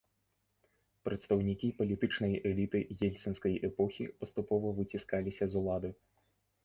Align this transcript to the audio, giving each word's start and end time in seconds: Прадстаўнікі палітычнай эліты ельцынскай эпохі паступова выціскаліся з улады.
Прадстаўнікі 1.09 1.67
палітычнай 1.81 2.33
эліты 2.51 2.79
ельцынскай 3.09 3.53
эпохі 3.69 4.09
паступова 4.25 4.67
выціскаліся 4.81 5.45
з 5.55 5.61
улады. 5.61 5.89